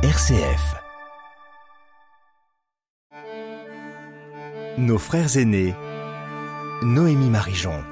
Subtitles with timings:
[0.00, 0.76] RCF.
[4.78, 5.74] Nos frères aînés.
[6.84, 7.82] Noémie Marijon.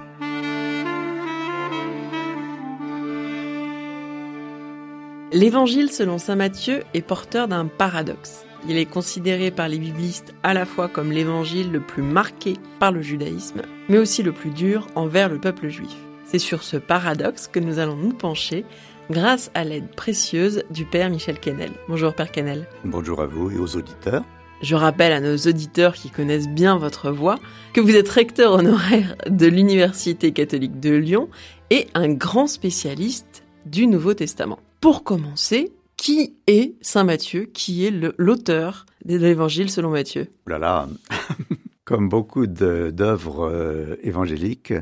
[5.32, 8.44] L'évangile selon saint Matthieu est porteur d'un paradoxe.
[8.68, 12.92] Il est considéré par les biblistes à la fois comme l'évangile le plus marqué par
[12.92, 15.96] le judaïsme, mais aussi le plus dur envers le peuple juif.
[16.24, 18.64] C'est sur ce paradoxe que nous allons nous pencher
[19.10, 21.70] grâce à l'aide précieuse du Père Michel Kennel.
[21.88, 22.66] Bonjour Père Kennel.
[22.84, 24.24] Bonjour à vous et aux auditeurs.
[24.62, 27.38] Je rappelle à nos auditeurs qui connaissent bien votre voix
[27.74, 31.28] que vous êtes recteur honoraire de l'Université catholique de Lyon
[31.70, 34.58] et un grand spécialiste du Nouveau Testament.
[34.80, 37.48] Pour commencer, qui est Saint Matthieu?
[37.52, 40.28] Qui est l'auteur de l'Évangile selon Matthieu?
[40.46, 40.88] Oh là là,
[41.84, 44.74] comme beaucoup d'œuvres euh, évangéliques,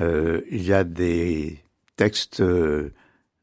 [0.00, 1.58] euh, il y a des
[1.96, 2.92] textes euh,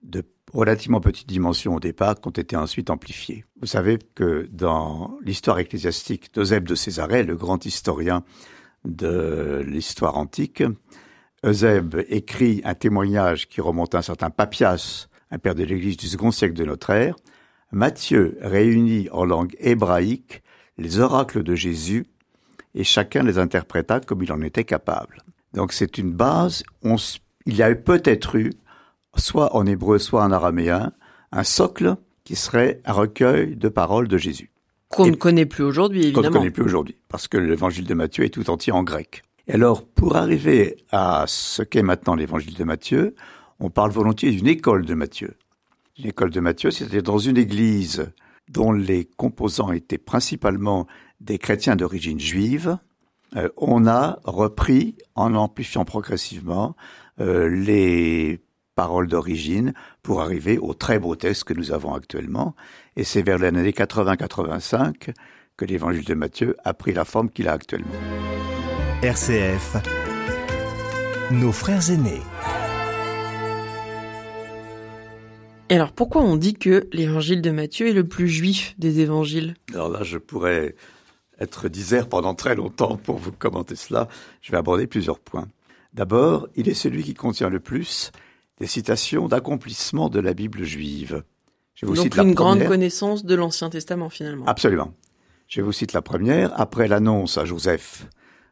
[0.04, 0.24] de
[0.54, 3.46] relativement petite dimension au départ qui ont été ensuite amplifiés.
[3.62, 8.24] Vous savez que dans l'histoire ecclésiastique d'Eusèbe de Césarée, le grand historien
[8.84, 10.64] de l'histoire antique,
[11.46, 16.08] Eusèbe écrit un témoignage qui remonte à un certain Papias, un père de l'Église du
[16.08, 17.16] second siècle de notre ère.
[17.72, 20.44] Matthieu réunit en langue hébraïque
[20.78, 22.06] les oracles de Jésus
[22.76, 25.24] et chacun les interpréta comme il en était capable.
[25.54, 26.64] Donc c'est une base.
[27.46, 28.52] Il y a peut-être eu,
[29.16, 30.92] soit en hébreu, soit en araméen,
[31.32, 34.52] un socle qui serait un recueil de paroles de Jésus.
[34.90, 36.28] Qu'on ne connaît plus aujourd'hui, évidemment.
[36.28, 39.24] Qu'on ne connaît plus aujourd'hui, parce que l'évangile de Matthieu est tout entier en grec.
[39.48, 43.16] Et alors, pour arriver à ce qu'est maintenant l'évangile de Matthieu,
[43.60, 45.36] on parle volontiers d'une école de Matthieu.
[45.98, 48.12] Une école de Matthieu, c'était dans une église
[48.50, 50.88] dont les composants étaient principalement
[51.22, 52.78] des chrétiens d'origine juive,
[53.36, 56.76] euh, on a repris, en amplifiant progressivement,
[57.20, 58.42] euh, les
[58.76, 62.56] paroles d'origine pour arriver au très beau texte que nous avons actuellement.
[62.96, 65.14] Et c'est vers l'année 80-85
[65.58, 67.92] que l'évangile de Matthieu a pris la forme qu'il a actuellement.
[69.04, 69.78] RCF,
[71.32, 72.22] nos frères aînés.
[75.70, 79.56] Et alors pourquoi on dit que l'évangile de Matthieu est le plus juif des évangiles?
[79.74, 80.76] Alors là, je pourrais
[81.40, 84.08] être disert pendant très longtemps pour vous commenter cela.
[84.42, 85.48] Je vais aborder plusieurs points.
[85.94, 88.12] D'abord, il est celui qui contient le plus
[88.62, 91.24] des citations d'accomplissement de la Bible juive.
[91.74, 94.46] Je vous Donc cite une grande connaissance de l'Ancien Testament finalement.
[94.46, 94.94] Absolument.
[95.48, 96.58] Je vous cite la première.
[96.60, 98.08] Après l'annonce à Joseph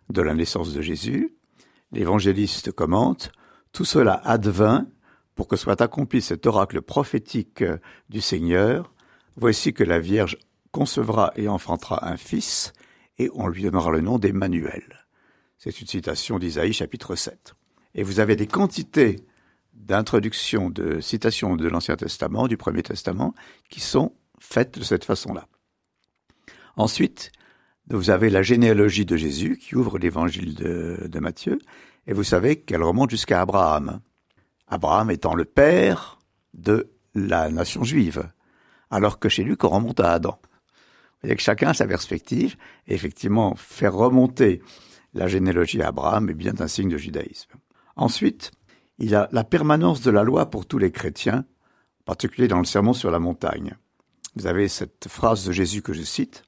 [0.10, 1.36] de la naissance de Jésus,
[1.92, 3.32] l'évangéliste commente
[3.72, 4.88] Tout cela advint
[5.36, 7.64] pour que soit accompli cet oracle prophétique
[8.10, 8.92] du Seigneur.
[9.38, 10.40] Voici que la Vierge
[10.72, 12.74] concevra et enfantera un fils,
[13.20, 15.06] et on lui donnera le nom d'Emmanuel.
[15.60, 17.54] C'est une citation d'Isaïe chapitre 7.
[17.94, 19.18] Et vous avez des quantités
[19.80, 23.34] d'introductions, de citations de l'Ancien Testament, du Premier Testament,
[23.70, 25.48] qui sont faites de cette façon-là.
[26.76, 27.32] Ensuite,
[27.90, 31.58] vous avez la généalogie de Jésus qui ouvre l'évangile de, de Matthieu,
[32.06, 34.02] et vous savez qu'elle remonte jusqu'à Abraham.
[34.68, 36.20] Abraham étant le père
[36.54, 38.30] de la nation juive,
[38.92, 40.40] alors que chez lui qu'on remonte à Adam.
[40.42, 42.56] Vous voyez que chacun a sa perspective,
[42.88, 44.62] et effectivement, faire remonter
[45.14, 47.52] la généalogie à Abraham est bien un signe de judaïsme.
[47.96, 48.52] Ensuite,
[49.00, 51.46] il a la permanence de la loi pour tous les chrétiens,
[52.02, 53.76] en particulier dans le sermon sur la montagne.
[54.36, 56.44] Vous avez cette phrase de Jésus que je cite.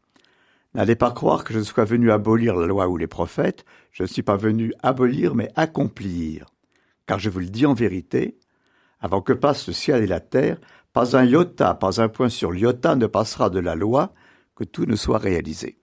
[0.73, 4.07] N'allez pas croire que je sois venu abolir la loi ou les prophètes, je ne
[4.07, 6.45] suis pas venu abolir mais accomplir.
[7.07, 8.38] Car je vous le dis en vérité,
[9.00, 10.57] avant que passe le ciel et la terre,
[10.94, 14.13] pas un iota, pas un point sur l'iota ne passera de la loi
[14.56, 15.78] que tout ne soit réalisé.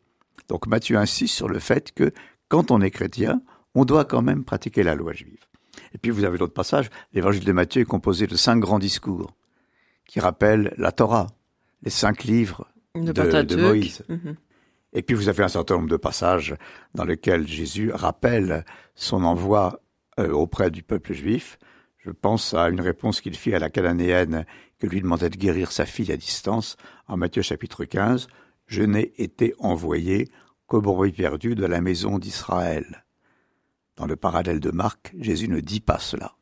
[0.48, 2.12] Donc Matthieu insiste sur le fait que
[2.48, 3.42] quand on est chrétien,
[3.74, 5.47] on doit quand même pratiquer la loi juive.
[5.94, 9.32] Et puis vous avez l'autre passage, l'évangile de Matthieu est composé de cinq grands discours
[10.06, 11.26] qui rappellent la Torah,
[11.82, 14.02] les cinq livres de, de Moïse.
[14.08, 14.36] Mhm.
[14.94, 16.56] Et puis vous avez un certain nombre de passages
[16.94, 19.80] dans lesquels Jésus rappelle son envoi
[20.18, 21.58] euh, auprès du peuple juif.
[21.98, 24.46] Je pense à une réponse qu'il fit à la Cananéenne
[24.78, 26.76] que lui demandait de guérir sa fille à distance
[27.06, 28.28] en Matthieu chapitre 15.
[28.66, 30.28] Je n'ai été envoyé
[30.66, 33.04] qu'au bruit perdu de la maison d'Israël.
[33.98, 36.36] Dans le parallèle de Marc, Jésus ne dit pas cela.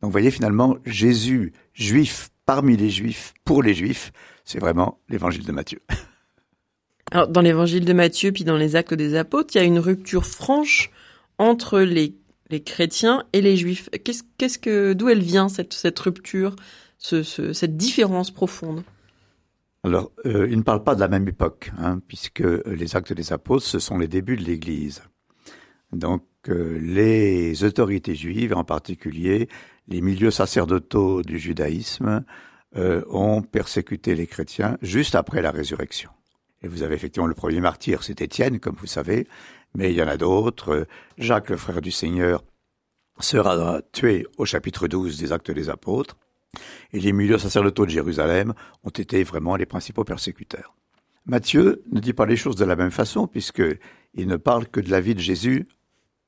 [0.00, 4.12] Donc vous voyez finalement, Jésus, juif parmi les juifs, pour les juifs,
[4.44, 5.80] c'est vraiment l'évangile de Matthieu.
[7.10, 9.78] Alors dans l'évangile de Matthieu, puis dans les actes des apôtres, il y a une
[9.78, 10.90] rupture franche
[11.36, 12.16] entre les,
[12.48, 13.90] les chrétiens et les juifs.
[14.02, 16.56] Qu'est-ce, qu'est-ce que, d'où elle vient cette, cette rupture,
[16.96, 18.82] ce, ce, cette différence profonde?
[19.82, 23.34] Alors, euh, il ne parle pas de la même époque, hein, puisque les actes des
[23.34, 25.02] apôtres, ce sont les débuts de l'Église.
[25.92, 29.48] Donc, euh, les autorités juives, en particulier
[29.88, 32.24] les milieux sacerdotaux du judaïsme,
[32.76, 36.10] euh, ont persécuté les chrétiens juste après la résurrection.
[36.62, 39.28] Et vous avez effectivement le premier martyr, c'est Étienne, comme vous savez,
[39.74, 40.86] mais il y en a d'autres.
[41.18, 42.42] Jacques, le frère du Seigneur,
[43.20, 46.16] sera tué au chapitre 12 des Actes des Apôtres.
[46.92, 50.74] Et les milieux sacerdotaux de Jérusalem ont été vraiment les principaux persécuteurs.
[51.26, 54.90] Matthieu ne dit pas les choses de la même façon, puisqu'il ne parle que de
[54.90, 55.68] la vie de Jésus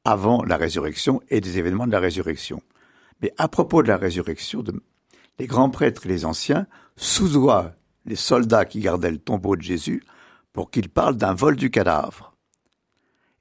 [0.06, 2.62] avant la résurrection et des événements de la résurrection.
[3.20, 4.62] Mais à propos de la résurrection,
[5.40, 7.74] les grands prêtres et les anciens soudoient
[8.04, 10.04] les soldats qui gardaient le tombeau de Jésus
[10.52, 12.36] pour qu'ils parlent d'un vol du cadavre.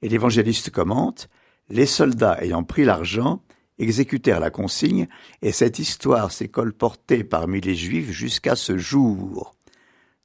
[0.02, 1.28] Et l'évangéliste commente,
[1.68, 3.42] les soldats ayant pris l'argent
[3.78, 5.06] exécutèrent la consigne,
[5.42, 9.54] et cette histoire s'est colportée parmi les Juifs jusqu'à ce jour.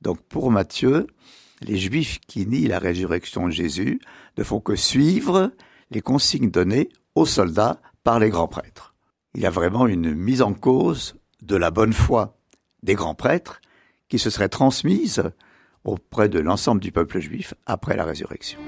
[0.02, 1.06] Donc pour Matthieu,
[1.62, 4.00] les Juifs qui nient la résurrection de Jésus
[4.38, 5.52] ne font que suivre
[5.92, 8.96] les consignes données aux soldats par les grands prêtres.
[9.36, 12.38] Il y a vraiment une mise en cause de la bonne foi
[12.84, 13.62] des grands prêtres
[14.10, 15.24] qui se serait transmise
[15.84, 18.60] auprès de l'ensemble du peuple juif après la résurrection.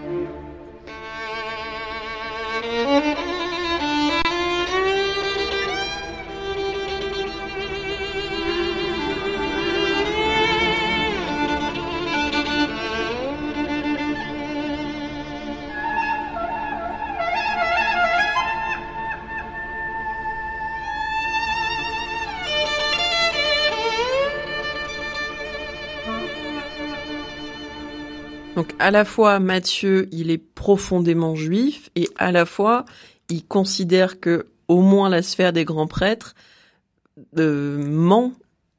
[28.63, 32.85] Donc à la fois Matthieu, il est profondément juif et à la fois
[33.27, 36.33] il considère que au moins la sphère des grands prêtres
[37.37, 38.31] euh, ment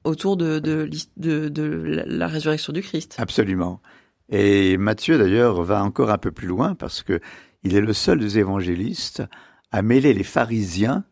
[0.04, 3.16] autour de, de, la résurrection du Christ.
[3.18, 3.82] Absolument.
[4.30, 7.20] Et Matthieu d'ailleurs va encore un peu plus loin parce que
[7.62, 9.22] il est le seul des évangélistes
[9.70, 11.04] à mêler les pharisiens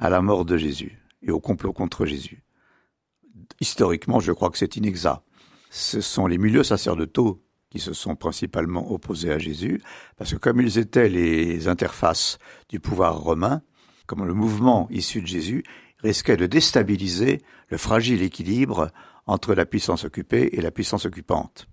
[0.00, 2.42] à la mort de Jésus et au complot contre Jésus.
[3.60, 5.22] Historiquement, je crois que c'est inexact.
[5.70, 7.40] Ce sont les milieux sacerdotaux
[7.74, 9.82] qui se sont principalement opposés à Jésus,
[10.16, 12.38] parce que comme ils étaient les interfaces
[12.68, 13.62] du pouvoir romain,
[14.06, 15.64] comme le mouvement issu de Jésus
[15.98, 18.92] risquait de déstabiliser le fragile équilibre
[19.26, 21.66] entre la puissance occupée et la puissance occupante.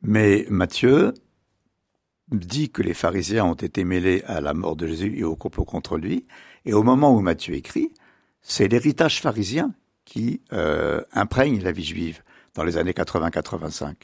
[0.00, 1.12] Mais Matthieu
[2.30, 5.66] dit que les pharisiens ont été mêlés à la mort de Jésus et au complot
[5.66, 6.26] contre lui,
[6.64, 7.92] et au moment où Matthieu écrit,
[8.40, 9.74] c'est l'héritage pharisien
[10.06, 12.22] qui euh, imprègne la vie juive
[12.54, 13.96] dans les années 80-85.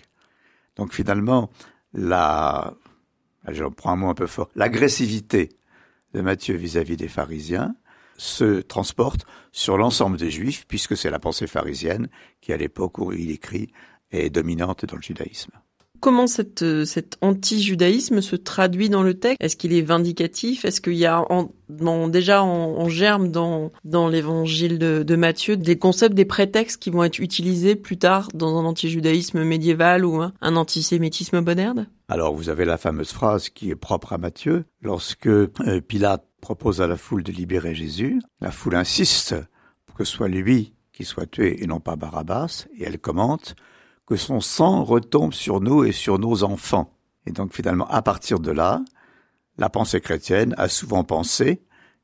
[0.76, 1.50] Donc finalement,
[1.92, 2.74] la,
[3.48, 5.50] je prends un mot un peu fort, l'agressivité
[6.14, 7.74] de Matthieu vis-à-vis des pharisiens
[8.16, 12.08] se transporte sur l'ensemble des juifs, puisque c'est la pensée pharisienne
[12.40, 13.72] qui, à l'époque où il écrit,
[14.10, 15.52] est dominante dans le judaïsme.
[16.02, 16.26] Comment
[16.62, 19.37] euh, cet anti-judaïsme se traduit dans le texte?
[19.40, 20.64] Est-ce qu'il est vindicatif?
[20.64, 21.25] Est-ce qu'il y a
[22.08, 23.70] déjà en, germe dans,
[24.08, 28.58] l'évangile de, de, Matthieu des concepts, des prétextes qui vont être utilisés plus tard dans
[28.58, 31.87] un anti-judaïsme médiéval ou un, antisémitisme moderne?
[32.08, 34.64] Alors vous avez la fameuse phrase qui est propre à Matthieu.
[34.81, 35.46] Lorsque euh,
[35.87, 39.37] Pilate propose à la foule de libérer Jésus, la foule insiste
[39.87, 43.54] pour que ce soit lui qui soit tué et non pas Barabbas, et elle commente
[44.06, 46.93] que son sang retombe sur nous et sur nos enfants.
[47.26, 48.82] Et donc finalement, à partir de là,
[49.58, 51.62] la pensée chrétienne a souvent pensé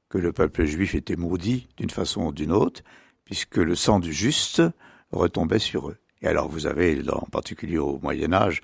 [0.09, 2.83] que le peuple juif était maudit d'une façon ou d'une autre,
[3.25, 4.63] puisque le sang du juste
[5.13, 5.97] retombait sur eux.
[6.23, 8.63] Et alors vous avez, en particulier au Moyen Âge,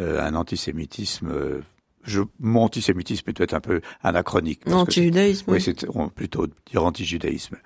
[0.00, 1.28] euh, un antisémitisme.
[1.30, 1.60] Euh,
[2.02, 4.62] je, mon antisémitisme est peut-être un peu anachronique.
[4.70, 5.50] Anti-judaïsme.
[5.50, 7.56] Oui, c'est plutôt dire anti-judaïsme.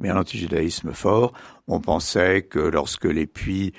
[0.00, 1.32] Mais un anti-judaïsme fort.
[1.68, 3.72] On pensait que lorsque les puits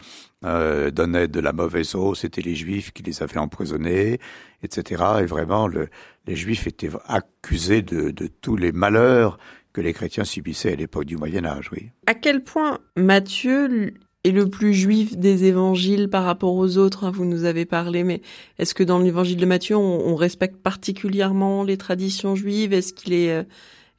[0.46, 4.20] euh, donnaient de la mauvaise eau, c'était les Juifs qui les avaient empoisonnés,
[4.64, 5.04] etc.
[5.22, 5.90] Et vraiment, le,
[6.28, 9.38] les Juifs étaient accusés de, de tous les malheurs
[9.74, 11.90] que les chrétiens subissaient à l'époque du Moyen Âge, oui.
[12.06, 17.10] À quel point Matthieu est le plus juif des évangiles par rapport aux autres?
[17.10, 18.22] Vous nous avez parlé, mais
[18.60, 22.74] est-ce que dans l'évangile de Matthieu, on, on, respecte particulièrement les traditions juives?
[22.74, 23.44] Est-ce qu'il est, euh,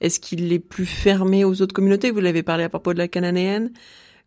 [0.02, 2.10] est-ce qu'il est plus fermé aux autres communautés?
[2.10, 3.72] Vous l'avez parlé à propos de la cananéenne.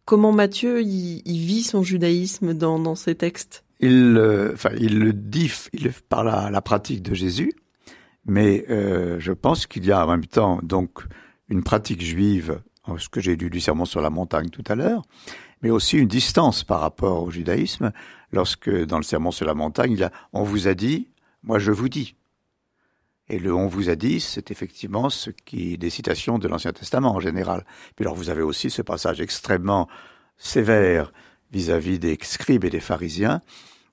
[0.06, 3.64] Comment Matthieu il, vit son judaïsme dans, dans ses textes?
[3.82, 7.52] Il, euh, enfin, il le dit il, par la, la pratique de Jésus,
[8.26, 11.04] mais euh, je pense qu'il y a en même temps donc
[11.50, 12.62] une pratique juive,
[12.98, 15.02] ce que j'ai lu du sermon sur la montagne tout à l'heure,
[15.62, 17.92] mais aussi une distance par rapport au judaïsme,
[18.32, 21.10] lorsque dans le sermon sur la montagne, il a, on vous a dit,
[21.44, 22.16] moi je vous dis.
[23.28, 27.16] Et le on vous a dit, c'est effectivement ce qui des citations de l'Ancien Testament
[27.16, 27.66] en général.
[27.96, 29.88] Puis alors vous avez aussi ce passage extrêmement
[30.38, 31.12] sévère
[31.52, 33.42] vis-à-vis des scribes et des pharisiens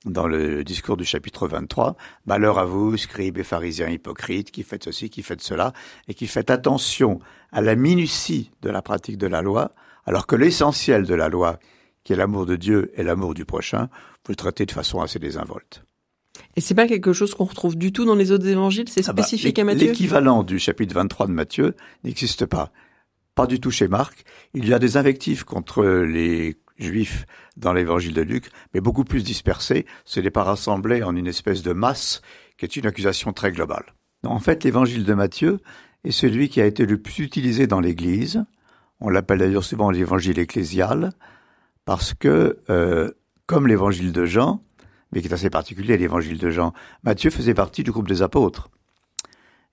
[0.05, 1.97] dans le discours du chapitre 23.
[2.27, 5.73] Malheur à vous, scribes et pharisiens hypocrites, qui faites ceci, qui faites cela,
[6.09, 7.21] et qui faites attention
[7.53, 9.75] à la minutie de la pratique de la loi,
[10.05, 11.61] Alors que l'essentiel de la loi,
[12.03, 13.89] qui est l'amour de Dieu et l'amour du prochain,
[14.27, 15.85] vous le traitez de façon assez désinvolte.
[16.57, 19.13] Et c'est pas quelque chose qu'on retrouve du tout dans les autres évangiles, c'est Ah
[19.13, 19.89] bah, spécifique à Matthieu?
[19.89, 21.75] L'équivalent du chapitre 23 de Matthieu
[22.05, 22.73] n'existe pas.
[23.35, 24.25] Pas du tout chez Marc.
[24.55, 29.23] Il y a des invectives contre les juifs dans l'évangile de Luc, mais beaucoup plus
[29.23, 29.87] dispersées.
[30.05, 32.23] Ce n'est pas rassemblé en une espèce de masse
[32.59, 33.95] qui est une accusation très globale.
[34.25, 35.61] En fait, l'évangile de Matthieu
[36.05, 38.45] est celui qui a été le plus utilisé dans l'Église.
[39.01, 41.11] On l'appelle d'ailleurs souvent l'évangile ecclésial,
[41.85, 43.11] parce que, euh,
[43.47, 44.63] comme l'évangile de Jean,
[45.13, 48.71] mais qui est assez particulier, l'évangile de Jean, Matthieu faisait partie du groupe des apôtres.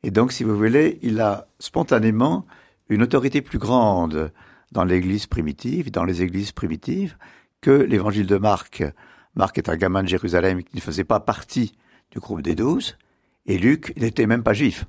[0.03, 2.45] Et donc, si vous voulez, il a spontanément
[2.89, 4.31] une autorité plus grande
[4.71, 7.17] dans l'Église primitive, dans les églises primitives,
[7.61, 8.83] que l'évangile de Marc.
[9.35, 11.73] Marc est un gamin de Jérusalem qui ne faisait pas partie
[12.11, 12.97] du groupe des douze,
[13.45, 14.85] et Luc n'était même pas juif.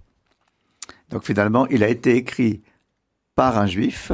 [1.10, 2.62] Donc finalement, il a été écrit
[3.34, 4.12] par un juif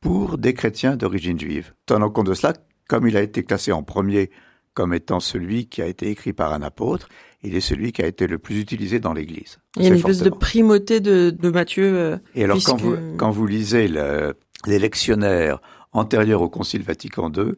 [0.00, 1.74] pour des chrétiens d'origine juive.
[1.86, 2.54] Tenant compte de cela,
[2.88, 4.30] comme il a été classé en premier
[4.76, 7.08] comme étant celui qui a été écrit par un apôtre,
[7.42, 9.58] il est celui qui a été le plus utilisé dans l'Église.
[9.76, 11.84] Il y a une espèce de primauté de, de Matthieu.
[11.96, 14.34] euh, Et alors, quand, vous, quand vous lisez le-
[14.66, 15.60] les lectionnaires
[15.92, 17.52] antérieurs au Concile Vatican II,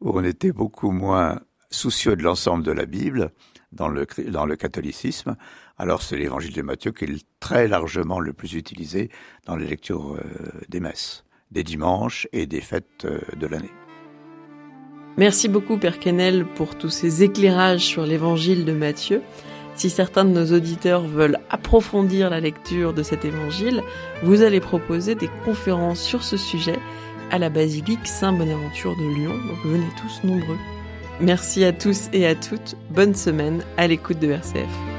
[0.00, 3.32] où on était beaucoup moins soucieux de l'ensemble de la Bible
[3.72, 5.36] dans le, dans le catholicisme,
[5.76, 9.10] alors c'est l'évangile de Matthieu qui est très largement le plus utilisé
[9.44, 10.20] dans les lectures euh,
[10.70, 13.70] des messes, des dimanches et des fêtes euh, de l'année.
[15.18, 19.22] Merci beaucoup Père Quesnel pour tous ces éclairages sur l'évangile de Matthieu.
[19.74, 23.82] Si certains de nos auditeurs veulent approfondir la lecture de cet évangile,
[24.22, 26.78] vous allez proposer des conférences sur ce sujet
[27.30, 30.58] à la basilique Saint-Bonaventure de Lyon, donc venez tous nombreux.
[31.20, 34.91] Merci à tous et à toutes, bonne semaine à l'écoute de RCF.